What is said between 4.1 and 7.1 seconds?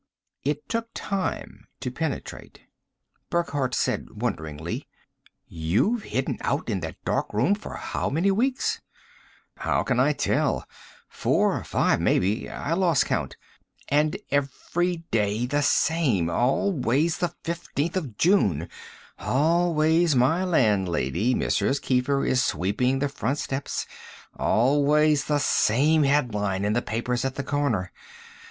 wonderingly, "You've hidden out in that